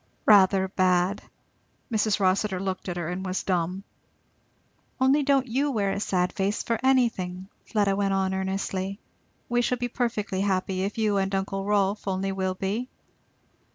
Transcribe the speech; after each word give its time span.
'Rather 0.25 0.67
bad'! 0.67 1.21
Mrs. 1.91 2.19
Rossitur 2.19 2.59
looked 2.59 2.89
at 2.89 2.97
her, 2.97 3.07
and 3.09 3.23
was 3.23 3.43
dumb. 3.43 3.83
"Only 4.99 5.21
don't 5.21 5.45
you 5.45 5.69
wear 5.69 5.91
a 5.91 5.99
sad 5.99 6.33
face 6.33 6.63
for 6.63 6.79
anything!" 6.81 7.49
Fleda 7.67 7.95
went 7.95 8.11
on 8.11 8.33
earnestly; 8.33 8.99
"we 9.47 9.61
shall 9.61 9.77
be 9.77 9.87
perfectly 9.89 10.41
happy 10.41 10.81
if 10.81 10.97
you 10.97 11.17
and 11.17 11.35
uncle 11.35 11.65
Rolf 11.65 12.07
only 12.07 12.31
will 12.31 12.55
be." 12.55 12.89